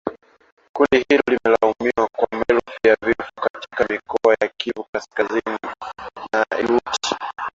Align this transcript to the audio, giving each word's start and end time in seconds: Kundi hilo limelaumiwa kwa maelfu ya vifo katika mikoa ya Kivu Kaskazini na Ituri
Kundi 0.75 1.05
hilo 1.09 1.23
limelaumiwa 1.27 2.07
kwa 2.17 2.27
maelfu 2.31 2.79
ya 2.87 2.97
vifo 3.05 3.31
katika 3.41 3.85
mikoa 3.93 4.35
ya 4.41 4.47
Kivu 4.57 4.85
Kaskazini 4.93 5.59
na 6.33 6.45
Ituri 6.59 7.17